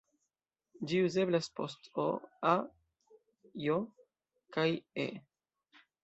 [0.91, 2.05] Ĝi uzeblas post "-o",
[2.51, 2.53] "-a",
[3.65, 3.75] "-j"
[4.57, 4.65] kaj
[5.05, 5.07] "-e".